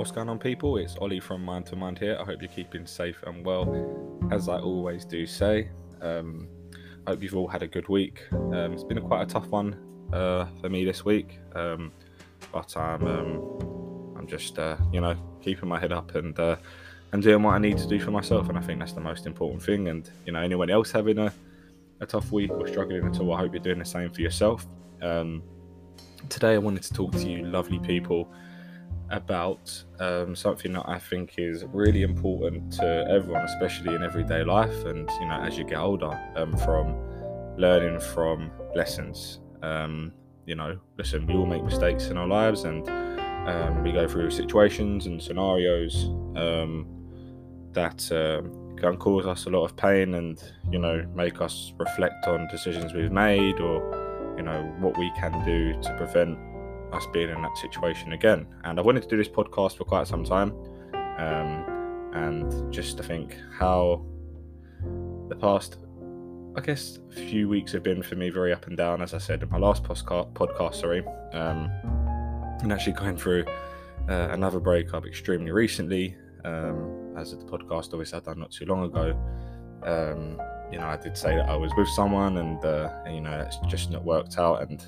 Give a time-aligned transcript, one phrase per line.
[0.00, 0.78] What's going on, people?
[0.78, 2.16] It's Ollie from Mind to Mind here.
[2.18, 3.68] I hope you're keeping safe and well,
[4.32, 5.68] as I always do say.
[6.00, 6.48] Um,
[7.06, 8.22] I hope you've all had a good week.
[8.32, 9.76] Um, it's been a quite a tough one
[10.14, 11.92] uh, for me this week, um,
[12.50, 16.56] but I'm um, I'm just uh, you know keeping my head up and uh,
[17.12, 19.26] and doing what I need to do for myself, and I think that's the most
[19.26, 19.88] important thing.
[19.88, 21.30] And you know, anyone else having a,
[22.00, 24.66] a tough week or struggling at all, I hope you're doing the same for yourself.
[25.02, 25.42] Um,
[26.30, 28.32] today, I wanted to talk to you, lovely people
[29.10, 34.84] about um, something that I think is really important to everyone, especially in everyday life,
[34.84, 36.96] and you know, as you get older, um, from
[37.56, 39.40] learning from lessons.
[39.62, 40.12] Um,
[40.46, 42.88] you know, listen, we all make mistakes in our lives, and
[43.48, 46.06] um, we go through situations and scenarios
[46.36, 46.86] um,
[47.72, 48.42] that uh,
[48.80, 52.94] can cause us a lot of pain, and you know, make us reflect on decisions
[52.94, 56.38] we've made, or you know, what we can do to prevent
[56.92, 58.46] us being in that situation again.
[58.64, 60.52] And I wanted to do this podcast for quite some time,
[61.18, 64.04] um, and just to think how
[65.28, 65.78] the past,
[66.56, 69.02] I guess, few weeks have been for me very up and down.
[69.02, 71.70] As I said in my last podcast, podcast sorry, um,
[72.62, 73.44] and actually going through
[74.08, 76.16] uh, another breakup extremely recently.
[76.44, 79.14] Um, as the podcast obviously I done not too long ago.
[79.82, 80.40] Um,
[80.72, 83.38] you know, I did say that I was with someone, and, uh, and you know,
[83.40, 84.84] it's just not worked out, and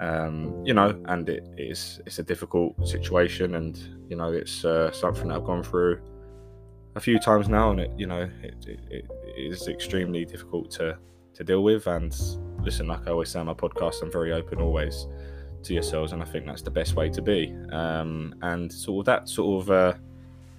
[0.00, 4.90] um, you know, and it is it's a difficult situation, and you know, it's uh,
[4.92, 6.00] something that I've gone through
[6.96, 9.04] a few times now, and it you know, it, it, it
[9.36, 10.98] is extremely difficult to
[11.34, 11.86] to deal with.
[11.86, 12.14] And
[12.60, 15.06] listen, like I always say on my podcast, I'm very open always
[15.62, 17.56] to yourselves, and I think that's the best way to be.
[17.72, 19.94] Um, and sort of that sort of, uh,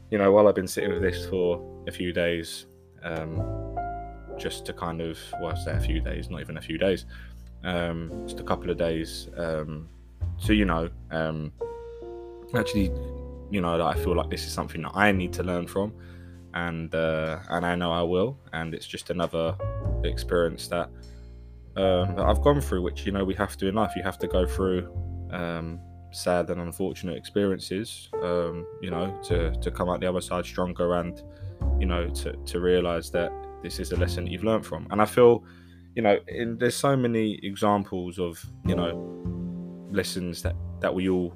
[0.09, 2.65] you know, while I've been sitting with this for a few days,
[3.03, 3.75] um,
[4.37, 7.05] just to kind of, well, I say a few days, not even a few days
[7.67, 9.87] um, just a couple of days um,
[10.47, 11.51] you know um,
[12.55, 12.91] actually
[13.51, 15.93] you know I feel like this is something that I need to learn from
[16.53, 19.55] and uh, and I know I will and it's just another
[20.03, 20.89] experience that
[21.75, 24.17] um, that I've gone through which you know we have to in life you have
[24.19, 24.91] to go through
[25.31, 25.79] um,
[26.11, 30.95] sad and unfortunate experiences um, you know to to come out the other side stronger
[30.95, 31.21] and
[31.79, 33.31] you know to to realize that
[33.63, 34.87] this is a lesson that you've learned from.
[34.91, 35.43] And I feel
[35.97, 38.91] you know, in, there's so many examples of you know
[39.91, 41.33] lessons that that we all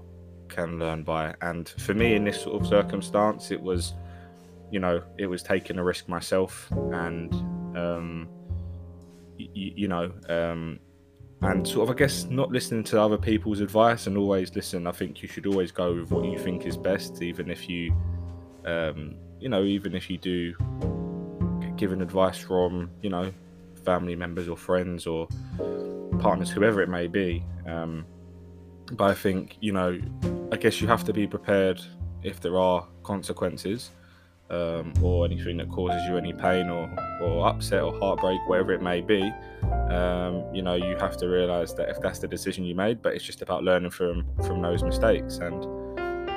[0.49, 1.33] can learn by.
[1.41, 3.95] And for me, in this sort of circumstance, it was,
[4.69, 7.33] you know, it was taking a risk myself, and
[7.75, 8.29] um,
[9.39, 10.79] y- you know, um,
[11.41, 14.85] and sort of, I guess, not listening to other people's advice and always listen.
[14.85, 17.95] I think you should always go with what you think is best, even if you,
[18.65, 20.53] um, you know, even if you do
[21.77, 23.33] given advice from, you know,
[23.83, 25.27] family members or friends or
[26.19, 27.43] partners, whoever it may be.
[27.65, 28.05] Um,
[28.93, 29.99] but I think, you know,
[30.51, 31.81] I guess you have to be prepared
[32.23, 33.91] if there are consequences
[34.49, 38.81] um, or anything that causes you any pain or, or upset or heartbreak, whatever it
[38.81, 39.31] may be.
[39.89, 43.13] Um, you know, you have to realize that if that's the decision you made, but
[43.13, 45.37] it's just about learning from from those mistakes.
[45.37, 45.65] And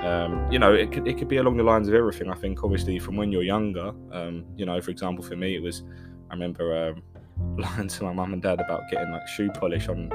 [0.05, 2.31] um, you know, it could it could be along the lines of everything.
[2.31, 5.63] I think obviously from when you're younger, um, you know, for example, for me, it
[5.63, 5.83] was
[6.31, 7.03] I remember um,
[7.57, 10.13] lying to my mum and dad about getting like shoe polish on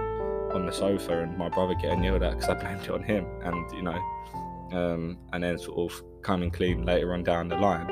[0.54, 3.26] on the sofa and my brother getting yelled at because I blamed it on him.
[3.44, 4.00] And you know
[4.72, 7.90] um, and then sort of coming clean later on down the line.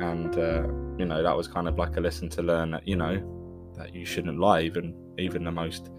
[0.00, 0.62] And uh,
[0.98, 3.22] you know that was kind of like a lesson to learn that you know
[3.76, 5.90] that you shouldn't lie even even the most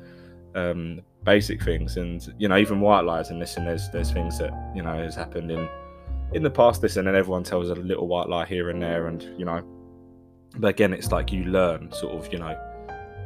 [0.56, 1.98] um, basic things.
[1.98, 5.16] And you know even white lies and listen there's there's things that you know has
[5.16, 5.68] happened in
[6.34, 6.82] in the past.
[6.82, 9.08] This and then everyone tells a little white lie here and there.
[9.08, 9.64] And you know
[10.58, 12.56] but again it's like you learn sort of you know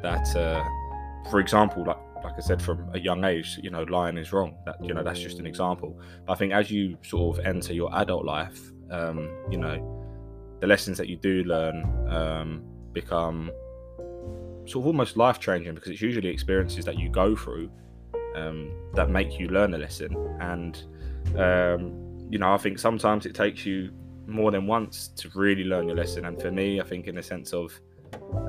[0.02, 0.64] that uh,
[1.30, 4.56] for example like like i said from a young age you know lying is wrong.
[4.66, 6.00] That you know that's just an example.
[6.26, 8.60] But i think as you sort of enter your adult life
[8.92, 9.78] um, you know
[10.60, 12.64] the lessons that you do learn um,
[12.94, 13.52] become
[14.66, 17.70] sort of almost life changing because it's usually experiences that you go through
[18.36, 20.16] um, that make you learn a lesson.
[20.40, 20.82] And
[21.38, 23.92] um, you know i think sometimes it takes you
[24.28, 26.26] more than once to really learn your lesson.
[26.26, 27.80] And for me, I think in the sense of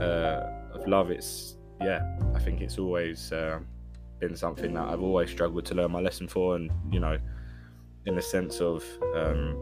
[0.00, 0.42] uh,
[0.72, 2.00] of love, it's yeah,
[2.34, 3.58] I think it's always uh,
[4.18, 6.56] been something that I've always struggled to learn my lesson for.
[6.56, 7.18] And you know,
[8.06, 8.84] in the sense of
[9.14, 9.56] um,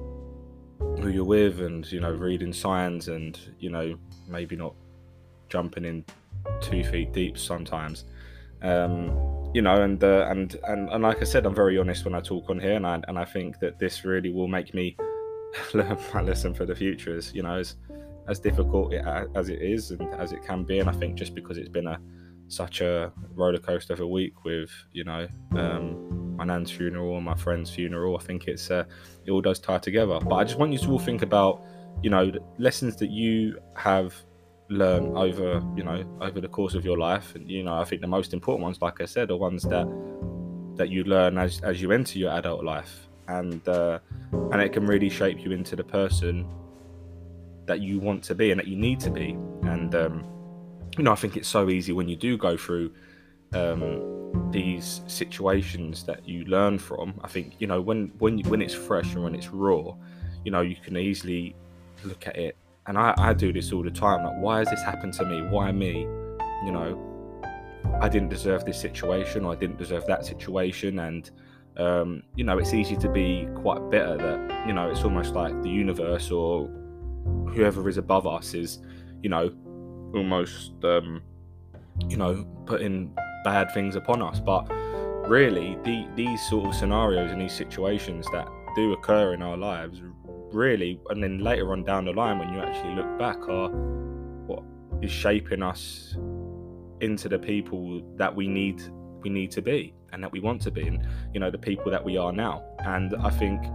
[1.01, 3.97] who you're with, and you know, reading signs, and you know,
[4.29, 4.75] maybe not
[5.49, 6.05] jumping in
[6.61, 8.05] two feet deep sometimes.
[8.63, 12.15] Um, you know, and, uh, and and and like I said, I'm very honest when
[12.15, 14.97] I talk on here, and I and I think that this really will make me
[15.75, 17.77] learn my lesson for the future is you know as
[18.29, 21.59] as difficult as it is and as it can be and i think just because
[21.59, 22.01] it's been a
[22.49, 27.25] such a roller coaster of a week with you know um, my nan's funeral and
[27.25, 28.17] my friend's funeral.
[28.17, 28.85] I think it's uh,
[29.25, 30.19] it all does tie together.
[30.21, 31.63] But I just want you to all think about,
[32.03, 34.15] you know, lessons that you have
[34.69, 37.35] learned over, you know, over the course of your life.
[37.35, 39.87] And you know, I think the most important ones, like I said, are ones that
[40.77, 44.01] that you learn as as you enter your adult life, and uh,
[44.53, 46.47] and it can really shape you into the person
[47.67, 49.31] that you want to be and that you need to be.
[49.63, 50.25] And um,
[50.97, 52.93] you know, I think it's so easy when you do go through
[53.53, 57.21] um, these situations that you learn from.
[57.23, 59.95] I think you know when when when it's fresh and when it's raw,
[60.45, 61.57] you know, you can easily
[62.05, 62.57] look at it.
[62.87, 64.25] And I, I do this all the time.
[64.25, 65.43] Like, why has this happened to me?
[65.43, 66.03] Why me?
[66.65, 67.41] You know,
[68.01, 71.31] I didn't deserve this situation, or I didn't deserve that situation, and
[71.77, 75.61] um, you know, it's easy to be quite bitter that you know it's almost like
[75.63, 76.69] the universe or
[77.49, 78.81] whoever is above us is,
[79.23, 79.53] you know,
[80.15, 81.23] almost um,
[82.09, 83.13] you know putting
[83.45, 84.39] bad things upon us.
[84.39, 84.69] But
[85.29, 90.01] really, the, these sort of scenarios and these situations that do occur in our lives,
[90.53, 93.71] really, and then later on down the line, when you actually look back, are
[94.47, 94.63] what
[95.03, 96.17] is shaping us
[97.01, 98.81] into the people that we need
[99.23, 101.91] we need to be and that we want to be and you know the people
[101.91, 102.63] that we are now.
[102.81, 103.67] And i think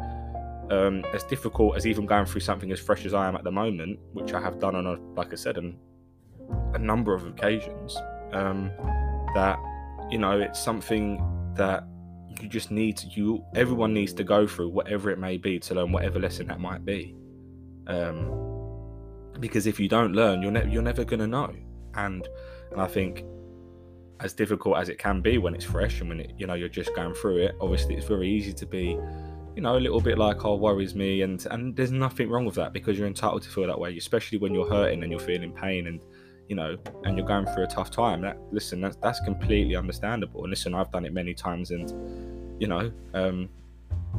[0.71, 3.51] um, as difficult as even going through something as fresh as i am at the
[3.51, 5.77] moment which i have done on a like i said on
[6.73, 7.97] a number of occasions
[8.33, 8.71] um,
[9.33, 9.57] that
[10.09, 11.21] you know it's something
[11.55, 11.83] that
[12.39, 15.73] you just need to you everyone needs to go through whatever it may be to
[15.73, 17.15] learn whatever lesson that might be.
[17.87, 18.31] Um,
[19.39, 21.53] because if you don't learn you're, ne- you're never going to know.
[21.95, 22.27] And
[22.71, 23.23] and i think
[24.21, 26.69] as difficult as it can be when it's fresh and when it you know you're
[26.69, 28.97] just going through it obviously it's very easy to be
[29.55, 32.55] you know a little bit like oh worries me and and there's nothing wrong with
[32.55, 35.51] that because you're entitled to feel that way especially when you're hurting and you're feeling
[35.51, 36.03] pain and
[36.49, 40.41] you know, and you're going through a tough time, that listen, that's that's completely understandable.
[40.41, 41.89] And listen, I've done it many times, and
[42.59, 43.47] you know, um,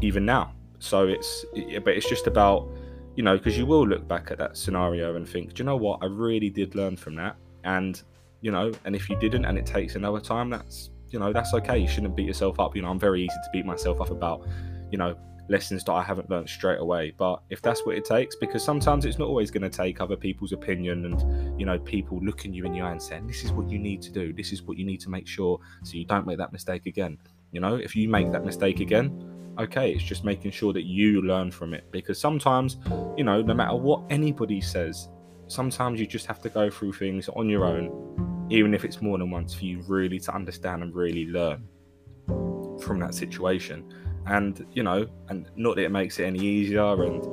[0.00, 0.54] even now.
[0.78, 1.44] So it's,
[1.84, 2.68] but it's just about,
[3.16, 5.76] you know, because you will look back at that scenario and think, do you know
[5.76, 5.98] what?
[6.02, 8.00] I really did learn from that, and
[8.40, 11.52] you know, and if you didn't, and it takes another time, that's you know, that's
[11.54, 11.78] okay.
[11.78, 12.76] You shouldn't beat yourself up.
[12.76, 14.46] You know, I'm very easy to beat myself up about,
[14.90, 15.16] you know,
[15.48, 17.12] lessons that I haven't learned straight away.
[17.16, 20.16] But if that's what it takes, because sometimes it's not always going to take other
[20.16, 23.52] people's opinion and, you know, people looking you in the eye and saying, this is
[23.52, 24.32] what you need to do.
[24.32, 27.18] This is what you need to make sure so you don't make that mistake again.
[27.50, 31.22] You know, if you make that mistake again, okay, it's just making sure that you
[31.22, 31.90] learn from it.
[31.90, 32.76] Because sometimes,
[33.16, 35.08] you know, no matter what anybody says,
[35.48, 37.90] sometimes you just have to go through things on your own,
[38.50, 41.66] even if it's more than once, for you really to understand and really learn
[42.80, 43.92] from that situation.
[44.26, 47.24] And you know and not that it makes it any easier and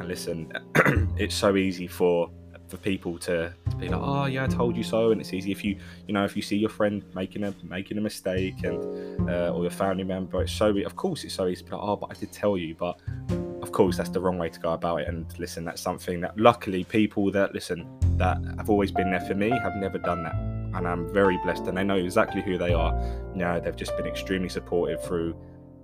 [0.00, 0.50] and listen
[1.18, 2.30] it's so easy for
[2.66, 5.52] for people to, to be like oh yeah i told you so and it's easy
[5.52, 5.76] if you
[6.06, 9.62] you know if you see your friend making a making a mistake and uh, or
[9.62, 12.10] your family member it's so of course it's so easy to be like oh but
[12.10, 12.98] i did tell you but
[13.60, 15.08] of course that's the wrong way to go about it.
[15.08, 17.86] And listen that's something that luckily people that listen
[18.16, 21.64] that have always been there for me have never done that and i'm very blessed
[21.64, 22.92] and they know exactly who they are
[23.34, 25.34] you know they've just been extremely supportive through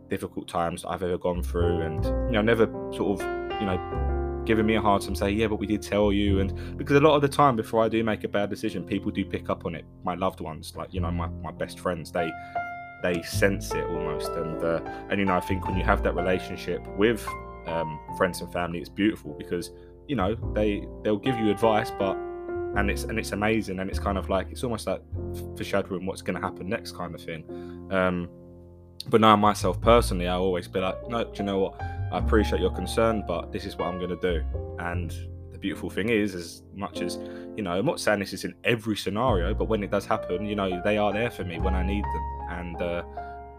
[0.09, 3.27] difficult times I've ever gone through, and you know, never sort of,
[3.61, 6.77] you know, giving me a hard time, say, yeah, but we did tell you, and
[6.77, 9.25] because a lot of the time before I do make a bad decision, people do
[9.25, 9.85] pick up on it.
[10.05, 12.31] My loved ones, like you know, my, my best friends, they
[13.03, 16.15] they sense it almost, and uh, and you know, I think when you have that
[16.15, 17.27] relationship with
[17.67, 19.71] um, friends and family, it's beautiful because
[20.07, 22.17] you know they they'll give you advice, but
[22.77, 25.03] and it's and it's amazing, and it's kind of like it's almost like
[25.57, 27.45] foreshadowing what's going to happen next, kind of thing.
[27.91, 28.29] Um,
[29.09, 31.81] but now myself personally, I always be like, no, do you know what?
[32.13, 34.45] I appreciate your concern, but this is what I'm going to do.
[34.79, 35.11] And
[35.53, 37.19] the beautiful thing is, as much as
[37.57, 40.45] you know, I'm not saying this is in every scenario, but when it does happen,
[40.45, 43.03] you know, they are there for me when I need them, and uh,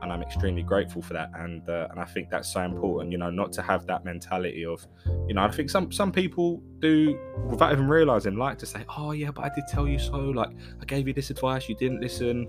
[0.01, 1.31] and I'm extremely grateful for that.
[1.35, 4.65] And uh, and I think that's so important, you know, not to have that mentality
[4.65, 4.85] of,
[5.27, 9.11] you know, I think some some people do without even realizing like to say, oh
[9.11, 10.17] yeah, but I did tell you so.
[10.17, 10.49] Like
[10.81, 12.47] I gave you this advice, you didn't listen.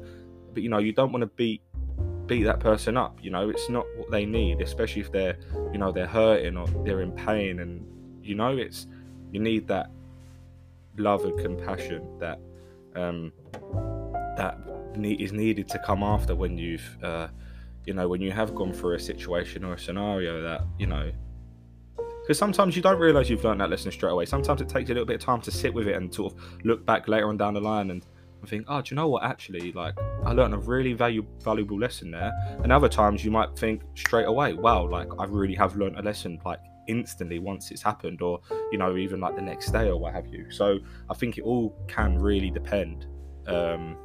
[0.53, 1.63] But you know, you don't want to beat
[2.27, 3.19] beat that person up.
[3.23, 5.39] You know, it's not what they need, especially if they're,
[5.73, 7.61] you know, they're hurting or they're in pain.
[7.61, 7.87] And
[8.23, 8.87] you know, it's
[9.33, 9.91] you need that
[10.97, 12.39] love and compassion that
[12.95, 13.33] um,
[14.37, 14.59] that
[15.05, 17.29] is needed to come after when you've, uh,
[17.85, 21.11] you know, when you have gone through a situation or a scenario that you know.
[22.23, 24.27] Because sometimes you don't realize you've learned that lesson straight away.
[24.27, 26.41] Sometimes it takes a little bit of time to sit with it and sort of
[26.65, 28.05] look back later on down the line and
[28.41, 29.23] and think, oh, do you know what?
[29.23, 32.33] Actually, like I learned a really value, valuable lesson there.
[32.63, 36.03] And other times you might think straight away, wow, like I really have learned a
[36.03, 38.41] lesson like instantly once it's happened, or
[38.73, 40.51] you know, even like the next day or what have you.
[40.51, 40.79] So
[41.11, 43.07] I think it all can really depend
[43.47, 43.97] um,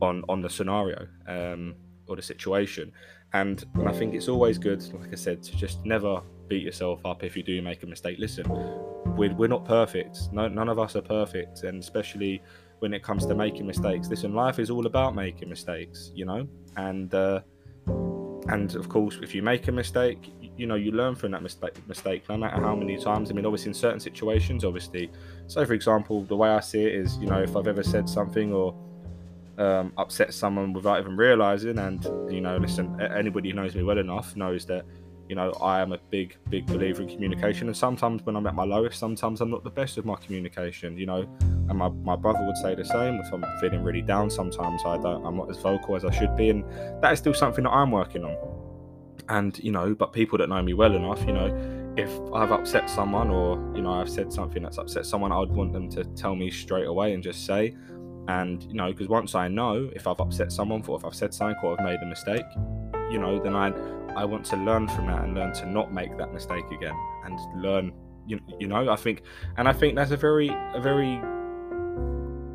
[0.00, 1.06] on on the scenario.
[1.26, 1.74] Um,
[2.10, 2.92] or the situation.
[3.32, 7.22] And, I think it's always good, like I said, to just never beat yourself up
[7.22, 8.18] if you do make a mistake.
[8.18, 8.44] Listen,
[9.16, 10.18] we're, we're not perfect.
[10.32, 11.62] No, none of us are perfect.
[11.62, 12.42] And especially
[12.80, 14.08] when it comes to making mistakes.
[14.08, 16.48] Listen, life is all about making mistakes, you know?
[16.76, 17.40] And, uh,
[18.48, 21.74] and of course, if you make a mistake, you know you learn from that mistake,
[21.86, 23.30] mistake no matter how many times.
[23.30, 25.10] I mean, obviously, in certain situations, obviously.
[25.46, 28.08] So, for example, the way I see it is, you know, if I've ever said
[28.08, 28.74] something or
[29.60, 33.98] um, upset someone without even realizing, and you know, listen, anybody who knows me well
[33.98, 34.84] enough knows that
[35.30, 37.68] you know, I am a big, big believer in communication.
[37.68, 40.98] And sometimes when I'm at my lowest, sometimes I'm not the best with my communication,
[40.98, 41.24] you know.
[41.68, 43.14] And my, my brother would say the same.
[43.14, 46.36] If I'm feeling really down, sometimes I don't, I'm not as vocal as I should
[46.36, 46.50] be.
[46.50, 46.64] And
[47.00, 48.36] that is still something that I'm working on.
[49.28, 52.90] And, you know, but people that know me well enough, you know, if I've upset
[52.90, 56.34] someone or, you know, I've said something that's upset someone, I'd want them to tell
[56.34, 57.76] me straight away and just say,
[58.30, 61.34] and, you know, because once I know if I've upset someone or if I've said
[61.34, 62.44] something or I've made a mistake,
[63.10, 63.68] you know, then I
[64.14, 66.94] I want to learn from that and learn to not make that mistake again
[67.24, 67.92] and learn
[68.26, 69.22] you, you know I think
[69.56, 71.20] and I think that's a very a very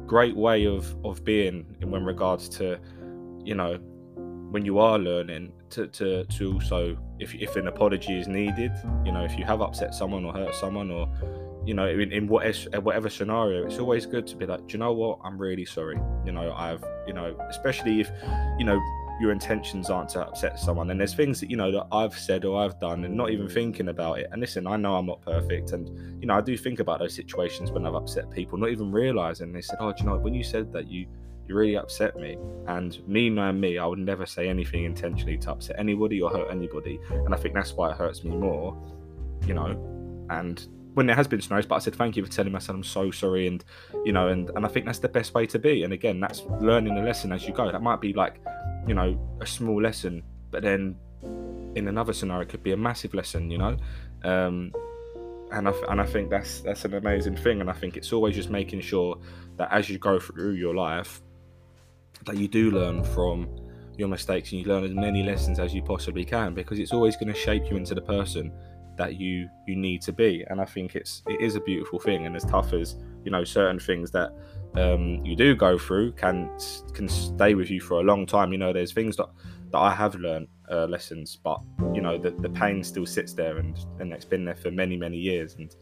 [0.05, 2.79] great way of of being in when regards to
[3.44, 3.77] you know
[4.51, 8.72] when you are learning to to, to also if, if an apology is needed
[9.05, 11.08] you know if you have upset someone or hurt someone or
[11.65, 14.74] you know in, in whatever, uh, whatever scenario it's always good to be like do
[14.74, 18.10] you know what i'm really sorry you know i've you know especially if
[18.60, 18.79] you know
[19.19, 20.91] your intentions aren't to upset someone.
[20.91, 23.48] And there's things that, you know, that I've said or I've done and not even
[23.48, 24.27] thinking about it.
[24.31, 25.72] And listen, I know I'm not perfect.
[25.72, 28.91] And, you know, I do think about those situations when I've upset people, not even
[28.91, 31.07] realizing they said, Oh, do you know, when you said that, you,
[31.48, 32.38] you really upset me.
[32.67, 36.51] And me knowing me, I would never say anything intentionally to upset anybody or hurt
[36.51, 37.00] anybody.
[37.10, 38.77] And I think that's why it hurts me more,
[39.48, 39.91] you know.
[40.29, 42.58] And when there has been scenarios, but I said thank you for telling me.
[42.58, 43.64] I said I'm so sorry, and
[44.04, 45.84] you know, and and I think that's the best way to be.
[45.84, 47.72] And again, that's learning a lesson as you go.
[47.72, 48.42] That might be like
[48.88, 50.96] you know, a small lesson, but then
[51.75, 53.78] in another scenario, it could be a massive lesson, you know.
[54.24, 54.72] Um,
[55.52, 57.62] and I and I think that's that's an amazing thing.
[57.62, 59.18] And I think it's always just making sure
[59.58, 61.22] that as you go through your life,
[62.25, 63.48] that you do learn from
[63.98, 67.16] your mistakes and you learn as many lessons as you possibly can, because it's always
[67.16, 68.52] going to shape you into the person
[68.98, 70.46] that you you need to be.
[70.50, 72.25] And I think it's it is a beautiful thing.
[72.25, 74.32] And as tough as you know certain things that
[74.75, 76.50] um, you do go through can
[76.94, 78.52] can stay with you for a long time.
[78.52, 79.30] You know, there's things that
[79.72, 81.62] that I have learned uh, lessons, but
[81.94, 84.96] you know the, the pain still sits there and and it's been there for many
[84.98, 85.56] many years.
[85.56, 85.75] And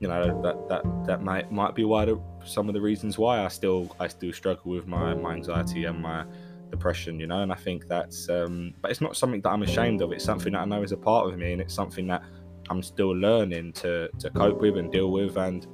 [0.00, 3.44] you know that that that might might be why the, some of the reasons why
[3.44, 6.24] I still I still struggle with my my anxiety and my
[6.70, 10.00] depression you know and i think that's um but it's not something that i'm ashamed
[10.00, 12.22] of it's something that i know is a part of me and it's something that
[12.68, 15.66] i'm still learning to to cope with and deal with and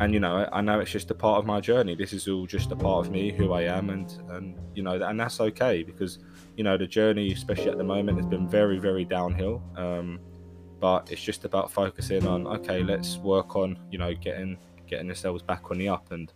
[0.00, 1.94] and you know I know it's just a part of my journey.
[1.94, 5.00] This is all just a part of me, who I am, and and you know
[5.00, 6.18] and that's okay because
[6.56, 9.62] you know the journey, especially at the moment, has been very very downhill.
[9.76, 10.20] Um,
[10.80, 15.42] but it's just about focusing on okay, let's work on you know getting getting ourselves
[15.42, 16.32] back on the up and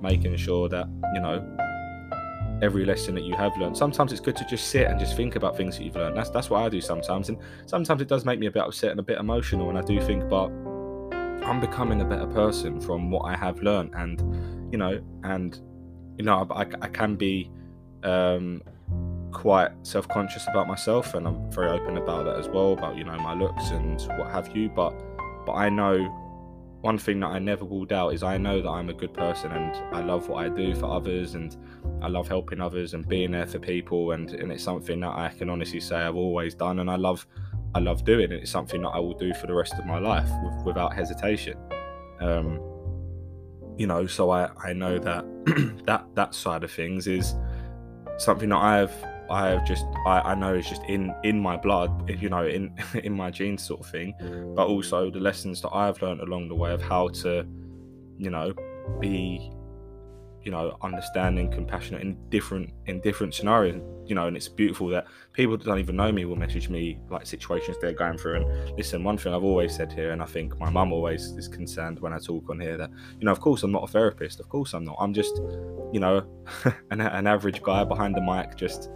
[0.00, 1.56] making sure that you know
[2.62, 3.76] every lesson that you have learned.
[3.76, 6.16] Sometimes it's good to just sit and just think about things that you've learned.
[6.16, 8.90] That's that's what I do sometimes, and sometimes it does make me a bit upset
[8.90, 10.50] and a bit emotional, and I do think, but
[11.44, 15.58] I'm becoming a better person from what I have learned, and you know, and
[16.16, 17.50] you know, I, I can be
[18.02, 18.62] um,
[19.32, 23.16] quite self-conscious about myself, and I'm very open about that as well, about you know
[23.18, 24.68] my looks and what have you.
[24.68, 24.94] But
[25.46, 25.96] but I know
[26.80, 29.52] one thing that I never will doubt is I know that I'm a good person
[29.52, 31.56] and I love what I do for others and
[32.00, 35.28] I love helping others and being there for people and, and it's something that I
[35.28, 37.26] can honestly say I've always done and I love
[37.74, 39.98] I love doing, and it's something that I will do for the rest of my
[39.98, 41.56] life with, without hesitation.
[42.20, 42.60] Um,
[43.76, 45.24] you know, so I I know that
[45.86, 47.34] that that side of things is
[48.18, 48.92] something that I've
[49.30, 52.74] I have just I, I know is just in in my blood, you know, in
[53.04, 54.14] in my genes sort of thing.
[54.56, 57.46] But also the lessons that I've learned along the way of how to,
[58.18, 58.52] you know,
[59.00, 59.52] be
[60.42, 65.06] you know understanding compassionate in different in different scenarios you know and it's beautiful that
[65.32, 68.76] people that don't even know me will message me like situations they're going through and
[68.76, 72.00] listen one thing i've always said here and i think my mum always is concerned
[72.00, 74.48] when i talk on here that you know of course i'm not a therapist of
[74.48, 75.36] course i'm not i'm just
[75.92, 76.24] you know
[76.90, 78.88] an, an average guy behind the mic just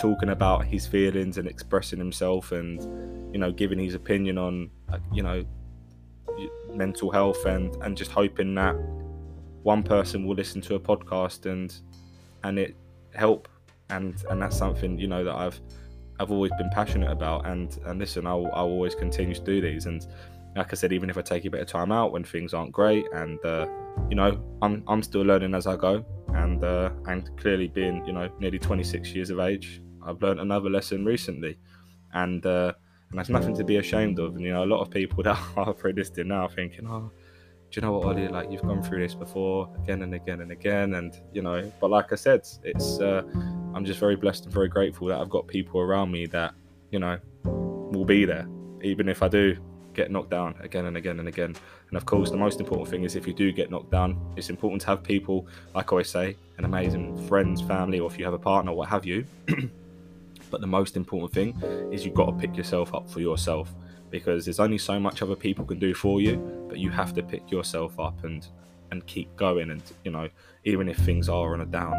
[0.00, 2.80] talking about his feelings and expressing himself and
[3.32, 4.70] you know giving his opinion on
[5.12, 5.44] you know
[6.72, 8.74] mental health and and just hoping that
[9.62, 11.74] one person will listen to a podcast and
[12.44, 12.76] and it
[13.14, 13.48] help.
[13.90, 15.60] And and that's something you know that I've
[16.18, 17.46] I've always been passionate about.
[17.46, 19.86] And and listen I'll, I'll always continue to do these.
[19.86, 20.06] And
[20.56, 22.72] like I said even if I take a bit of time out when things aren't
[22.72, 23.66] great and uh,
[24.08, 26.04] you know I'm I'm still learning as I go.
[26.28, 30.70] And uh, and clearly being you know nearly 26 years of age I've learned another
[30.70, 31.58] lesson recently,
[32.12, 32.72] and uh,
[33.10, 34.36] and that's nothing to be ashamed of.
[34.36, 37.10] And you know, a lot of people that are predestined now thinking, oh,
[37.70, 38.28] do you know what, Ollie?
[38.28, 41.70] Like you've gone through this before, again and again and again, and you know.
[41.80, 43.22] But like I said, it's uh,
[43.74, 46.54] I'm just very blessed and very grateful that I've got people around me that
[46.90, 48.46] you know will be there,
[48.82, 49.56] even if I do
[49.94, 51.54] get knocked down again and again and again.
[51.88, 54.50] And of course, the most important thing is if you do get knocked down, it's
[54.50, 58.24] important to have people, like I always say, an amazing friends, family, or if you
[58.24, 59.24] have a partner, what have you.
[60.50, 61.60] but the most important thing
[61.92, 63.74] is you've got to pick yourself up for yourself
[64.10, 66.36] because there's only so much other people can do for you,
[66.68, 68.48] but you have to pick yourself up and
[68.90, 69.70] and keep going.
[69.70, 70.28] And you know,
[70.64, 71.94] even if things are on a down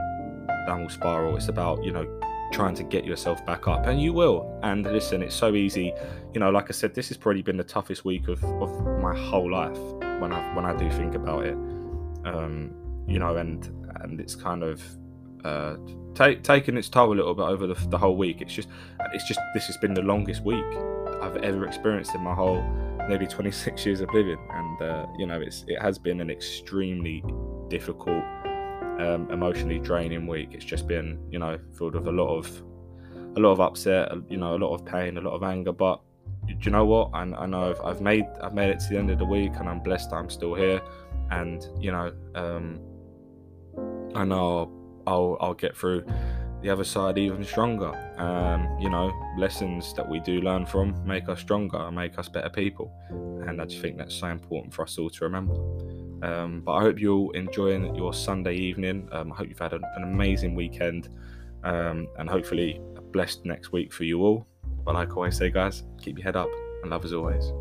[0.68, 2.06] downward spiral, it's about you know
[2.52, 3.88] trying to get yourself back up.
[3.88, 4.60] And you will.
[4.64, 5.94] And listen it's so easy.
[6.34, 9.18] You know like i said this has probably been the toughest week of, of my
[9.18, 9.78] whole life
[10.22, 11.54] when i when i do think about it.
[12.26, 12.74] Um
[13.08, 13.66] you know and
[14.02, 14.84] and it's kind of
[15.46, 15.76] uh
[16.14, 18.68] taking its toll a little bit over the, the whole week it's just
[19.14, 20.64] it's just this has been the longest week
[21.22, 22.62] i've ever experienced in my whole
[23.08, 27.24] nearly 26 years of living and uh, you know it's it has been an extremely
[27.70, 28.24] difficult
[29.02, 30.50] um, emotionally draining week.
[30.54, 32.64] It's just been, you know, filled with a lot of
[33.36, 35.72] a lot of upset, you know, a lot of pain, a lot of anger.
[35.72, 36.02] But
[36.46, 37.12] do you know what?
[37.14, 39.54] I, I know I've, I've, made I've made it to the end of the week,
[39.56, 40.82] and I'm blessed I'm still here.
[41.32, 42.80] And you know, um,
[44.14, 44.72] I know
[45.08, 46.06] I'll, I'll get through
[46.62, 47.92] the other side even stronger.
[48.18, 52.30] Um, you know, lessons that we do learn from make us stronger and make us
[52.30, 52.94] better people.
[53.48, 55.56] And I just think that's so important for us all to remember.
[56.24, 59.10] Um, but I hope you're all enjoying your Sunday evening.
[59.12, 61.10] Um, I hope you've had an, an amazing weekend
[61.64, 64.46] um, and hopefully a blessed next week for you all.
[64.86, 66.50] But like I always say, guys, keep your head up
[66.84, 67.52] and love as always.